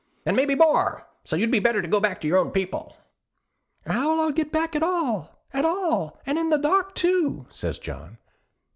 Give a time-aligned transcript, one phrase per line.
[0.25, 2.97] 'And maybe more, so you would better go back to your own people.'
[3.85, 8.17] 'How'll I get back at all, at all, an' in the dark, too?' says John.